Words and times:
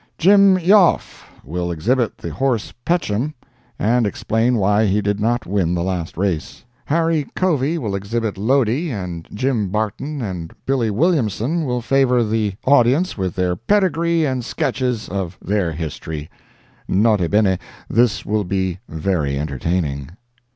JIM 0.17 0.57
EOFF 0.57 1.25
will 1.43 1.69
exhibit 1.71 2.17
the 2.17 2.31
horse 2.31 2.73
Patchen, 2.85 3.35
and 3.77 4.07
explain 4.07 4.55
why 4.57 4.87
he 4.87 4.99
did 4.99 5.19
not 5.19 5.45
win 5.45 5.75
the 5.75 5.83
last 5.83 6.17
race. 6.17 6.63
HARRIS 6.85 7.25
COVEY 7.35 7.77
will 7.77 7.93
exhibit 7.93 8.35
Lodi 8.35 8.89
and 8.89 9.27
Jim 9.31 9.69
Barton, 9.69 10.19
and 10.19 10.53
BILLY 10.65 10.89
WILLIAMSON 10.89 11.65
will 11.65 11.81
favor 11.83 12.23
the 12.23 12.55
audience 12.65 13.15
with 13.15 13.35
their 13.35 13.55
pedigree 13.55 14.25
and 14.25 14.43
sketches 14.43 15.07
of 15.07 15.37
their 15.39 15.71
history. 15.71 16.31
N.B.—This 16.89 18.25
will 18.25 18.43
be 18.43 18.79
very 18.89 19.37
entertaining. 19.37 20.09